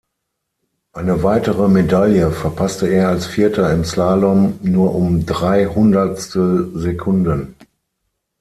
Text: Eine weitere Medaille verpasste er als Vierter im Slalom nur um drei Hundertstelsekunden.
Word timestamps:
Eine 0.93 1.21
weitere 1.21 1.67
Medaille 1.67 2.31
verpasste 2.31 2.87
er 2.87 3.09
als 3.09 3.27
Vierter 3.27 3.71
im 3.71 3.85
Slalom 3.85 4.57
nur 4.63 4.95
um 4.95 5.27
drei 5.27 5.67
Hundertstelsekunden. 5.67 7.53